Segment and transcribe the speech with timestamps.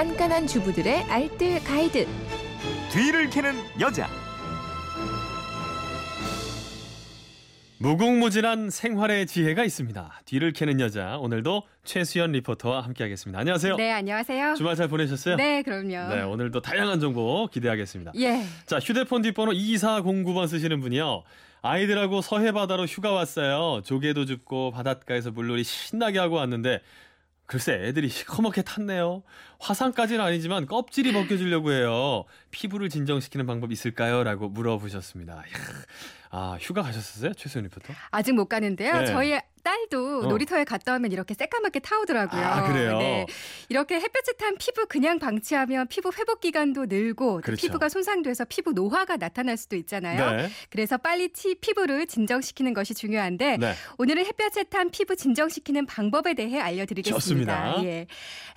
[0.00, 2.06] 깐깐한 주부들의 알뜰 가이드.
[2.90, 4.08] 뒤를 캐는 여자.
[7.76, 10.22] 무궁무진한 생활의 지혜가 있습니다.
[10.24, 13.38] 뒤를 캐는 여자 오늘도 최수연 리포터와 함께하겠습니다.
[13.40, 13.76] 안녕하세요.
[13.76, 14.54] 네, 안녕하세요.
[14.54, 15.36] 주말 잘 보내셨어요?
[15.36, 16.14] 네, 그럼요.
[16.14, 18.12] 네, 오늘도 다양한 정보 기대하겠습니다.
[18.16, 18.42] 예.
[18.64, 21.24] 자, 휴대폰 뒷번호 2409번 쓰시는 분이요.
[21.60, 23.82] 아이들하고 서해 바다로 휴가 왔어요.
[23.84, 26.80] 조개도 줍고 바닷가에서 물놀이 신나게 하고 왔는데
[27.50, 29.24] 글쎄 애들이 시커멓게 탔네요.
[29.58, 32.24] 화상까지는 아니지만 껍질이 벗겨지려고 해요.
[32.52, 34.22] 피부를 진정시키는 방법 있을까요?
[34.22, 35.42] 라고 물어보셨습니다.
[36.30, 37.34] 아 휴가 가셨었어요?
[37.34, 37.92] 최수연 리포터?
[38.12, 38.98] 아직 못 가는데요.
[38.98, 39.06] 네.
[39.06, 40.26] 저희 딸도 어.
[40.26, 42.40] 놀이터에 갔다 오면 이렇게 새까맣게 타오더라고요.
[42.42, 42.98] 아, 그래요?
[42.98, 43.26] 네.
[43.68, 47.60] 이렇게 햇볕에 탄 피부 그냥 방치하면 피부 회복 기간도 늘고 또 그렇죠.
[47.60, 50.36] 피부가 손상돼서 피부 노화가 나타날 수도 있잖아요.
[50.36, 50.48] 네.
[50.70, 53.74] 그래서 빨리 티, 피부를 진정시키는 것이 중요한데 네.
[53.98, 57.20] 오늘은 햇볕에 탄 피부 진정시키는 방법에 대해 알려드리겠습니다.
[57.20, 57.84] 좋습니다.
[57.84, 58.06] 예.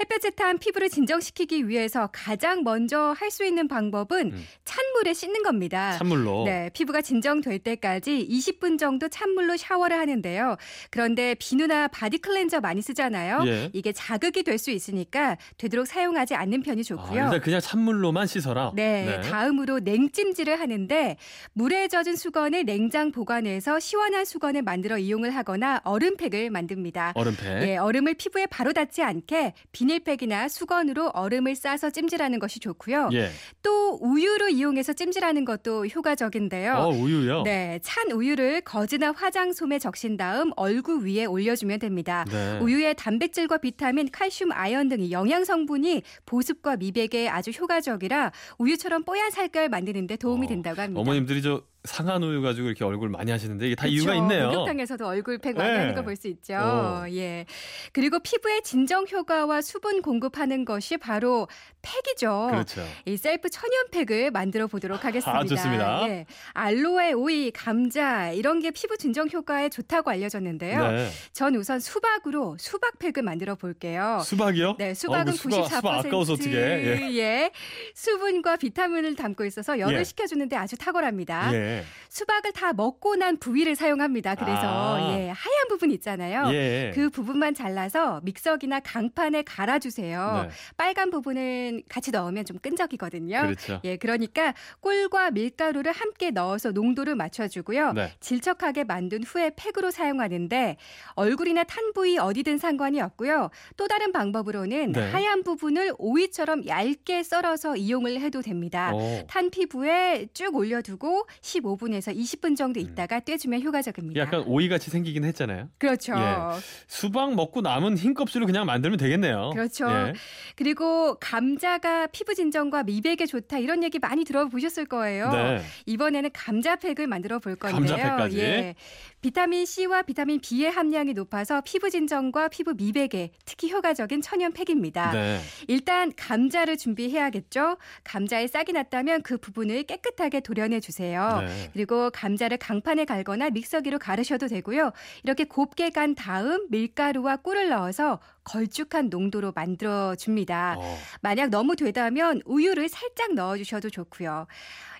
[0.00, 4.46] 햇볕에 탄 피부를 진정시키기 위해서 가장 먼저 할 수 있는 방법은 음.
[4.66, 5.92] 찬물에 씻는 겁니다.
[5.96, 6.44] 찬물로.
[6.44, 10.56] 네, 피부가 진정될 때까지 20분 정도 찬물로 샤워를 하는데요.
[10.96, 13.42] 그런데 비누나 바디 클렌저 많이 쓰잖아요.
[13.46, 13.70] 예.
[13.72, 17.24] 이게 자극이 될 수 있으니까 되도록 사용하지 않는 편이 아, 좋고요.
[17.24, 18.72] 일단 그냥 찬물로만 씻어라.
[18.76, 21.16] 네, 다음으로 냉찜질을 하는데
[21.54, 27.12] 물에 젖은 수건을 냉장 보관해서 시원한 수건을 만들어 이용을 하거나 얼음팩을 만듭니다.
[27.16, 27.62] 얼음팩.
[27.62, 33.08] 예, 얼음을 피부에 바로 닿지 않게 비닐팩이나 수건으로 얼음을 싸서 찜질하는 것이 좋고요.
[33.14, 33.30] 예.
[33.62, 36.74] 또 우유를 이용해서 찜질하는 것도 효과적인데요.
[36.74, 37.42] 어, 우유요?
[37.44, 42.24] 네, 찬 우유를 거즈나 화장솜에 적신 다음 얼굴 위에 올려주면 됩니다.
[42.30, 42.58] 네.
[42.60, 49.68] 우유에 단백질과 비타민, 칼슘, 아연 등의 영양 성분이 보습과 미백에 아주 효과적이라 우유처럼 뽀얀 살결
[49.68, 51.00] 만드는데 도움이 어, 된다고 합니다.
[51.00, 53.92] 어머님들이 저 상한 우유 가지고 이렇게 얼굴 많이 하시는데 이게 다 그쵸.
[53.92, 54.50] 이유가 있네요.
[54.50, 55.78] 목욕탕에서도 얼굴 팩 많이 네.
[55.78, 56.54] 하는 거 볼 수 있죠.
[56.54, 57.04] 어.
[57.10, 57.44] 예.
[57.92, 61.48] 그리고 피부의 진정 효과와 수분 공급하는 것이 바로
[61.82, 62.48] 팩이죠.
[62.50, 62.82] 그렇죠.
[63.06, 65.36] 이 셀프 천연 팩을 만들어 보도록 하겠습니다.
[65.36, 66.08] 아, 좋습니다.
[66.08, 66.26] 예.
[66.52, 70.88] 알로에, 오이, 감자 이런 게 피부 진정 효과에 좋다고 알려졌는데요.
[70.92, 71.08] 네.
[71.32, 74.20] 전 우선 수박으로 수박 팩을 만들어 볼게요.
[74.24, 74.76] 수박이요?
[74.78, 77.10] 네, 수박은 어우, 수박, 94% 수박 아까워서 어떻게 예.
[77.16, 77.50] 예.
[77.94, 80.04] 수분과 비타민을 담고 있어서 열을 예.
[80.04, 81.52] 식혀주는데 아주 탁월합니다.
[81.54, 81.71] 예.
[82.12, 84.34] 수박을 다 먹고 난 부위를 사용합니다.
[84.34, 85.16] 그래서 아.
[85.16, 86.52] 예, 하얀 부분 있잖아요.
[86.52, 86.92] 예.
[86.94, 90.42] 그 부분만 잘라서 믹서기나 강판에 갈아주세요.
[90.42, 90.50] 네.
[90.76, 93.40] 빨간 부분은 같이 넣으면 좀 끈적이거든요.
[93.40, 93.80] 그렇죠.
[93.84, 97.94] 예, 그러니까 꿀과 밀가루를 함께 넣어서 농도를 맞춰주고요.
[97.94, 98.12] 네.
[98.20, 100.76] 질척하게 만든 후에 팩으로 사용하는데
[101.14, 103.48] 얼굴이나 탄 부위 어디든 상관이 없고요.
[103.78, 105.10] 또 다른 방법으로는 네.
[105.10, 108.90] 하얀 부분을 오이처럼 얇게 썰어서 이용을 해도 됩니다.
[108.92, 109.24] 어.
[109.28, 114.20] 탄 피부에 쭉 올려두고 15 분에서 20분 정도 있다가 떼주면 효과적입니다.
[114.20, 114.26] 음.
[114.26, 115.68] 약간 오이같이 생기긴 했잖아요.
[115.78, 116.14] 그렇죠.
[116.16, 116.60] 예.
[116.86, 119.50] 수박 먹고 남은 흰 껍질을 그냥 만들면 되겠네요.
[119.54, 119.90] 그렇죠.
[119.90, 120.12] 예.
[120.56, 125.30] 그리고 감자가 피부 진정과 미백에 좋다 이런 얘기 많이 들어보셨을 거예요.
[125.32, 125.62] 네.
[125.86, 127.78] 이번에는 감자팩을 만들어 볼 건데요.
[127.78, 128.38] 감자팩까지?
[128.38, 128.74] 예.
[129.20, 135.12] 비타민 C와 비타민 B의 함량이 높아서 피부 진정과 피부 미백에 특히 효과적인 천연팩입니다.
[135.12, 135.40] 네.
[135.68, 137.76] 일단 감자를 준비해야겠죠.
[138.04, 141.40] 감자에 싹이 났다면 그 부분을 깨끗하게 도려내 주세요.
[141.46, 141.51] 네.
[141.72, 144.92] 그리고 감자를 강판에 갈거나 믹서기로 가르셔도 되고요.
[145.22, 150.76] 이렇게 곱게 간 다음 밀가루와 꿀을 넣어서 걸쭉한 농도로 만들어 줍니다.
[150.78, 150.98] 어.
[151.20, 154.46] 만약 너무 되다면 우유를 살짝 넣어 주셔도 좋고요.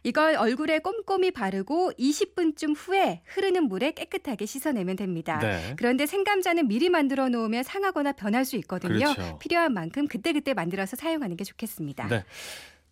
[0.05, 5.39] 이걸 얼굴에 꼼꼼히 바르고 20분쯤 후에 흐르는 물에 깨끗하게 씻어내면 됩니다.
[5.39, 5.75] 네.
[5.77, 9.15] 그런데 생감자는 미리 만들어 놓으면 상하거나 변할 수 있거든요.
[9.15, 9.39] 그렇죠.
[9.39, 12.09] 필요한 만큼 그때그때 만들어서 사용하는 게 좋겠습니다.
[12.09, 12.25] 네.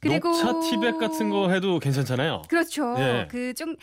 [0.01, 2.43] 그리고- 녹차 티백 같은 거 해도 괜찮잖아요.
[2.49, 2.95] 그렇죠.
[2.99, 3.29] 예.
[3.31, 3.77] 그좀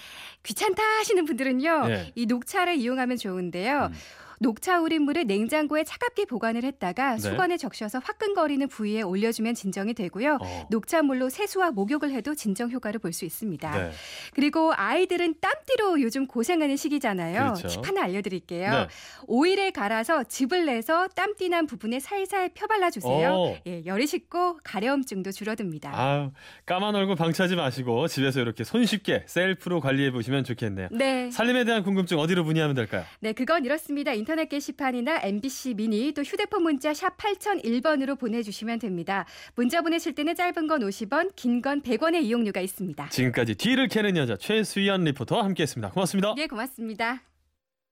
[0.44, 1.86] 귀찮다 하시는 분들은요.
[1.90, 2.12] 예.
[2.16, 3.90] 이 녹차를 이용하면 좋은데요.
[3.92, 3.96] 음.
[4.40, 7.20] 녹차 우린 물을 냉장고에 차갑게 보관을 했다가 네.
[7.20, 10.38] 수건에 적셔서 화끈거리는 부위에 올려주면 진정이 되고요.
[10.42, 10.68] 어.
[10.70, 13.72] 녹차물로 세수와 목욕을 해도 진정 효과를 볼 수 있습니다.
[13.72, 13.92] 네.
[14.34, 17.54] 그리고 아이들은 땀띠로 요즘 고생하는 시기잖아요.
[17.56, 17.68] 그렇죠.
[17.68, 18.70] 팁 하나 알려드릴게요.
[18.70, 18.88] 네.
[19.28, 23.34] 오일을 갈아서 즙을 내서 땀띠 난 부분에 살살 펴발라 주세요.
[23.34, 23.58] 오.
[23.66, 25.92] 예, 열이 식고 가려움증도 줄어듭니다.
[25.94, 26.32] 아,
[26.66, 30.90] 까만 얼굴 방치하지 마시고 집에서 이렇게 손쉽게 셀프로 관리해 보시면 좋겠네요.
[30.92, 31.32] 네.
[31.32, 33.04] 살림에 대한 궁금증 어디로 문의하면 될까요?
[33.20, 34.14] 네, 그건 이렇습니다.
[34.28, 39.26] 인터넷 게시판이나 MBC 미니 또 휴대폰 문자 샵 8001번으로 보내주시면 됩니다.
[39.56, 43.08] 문자 보내실 때는 짧은 건 50원, 긴 건 100원의 이용료가 있습니다.
[43.10, 45.92] 지금까지 뒤를 캐는 여자 최수연 리포터와 함께했습니다.
[45.92, 46.34] 고맙습니다.
[46.36, 47.22] 네, 고맙습니다.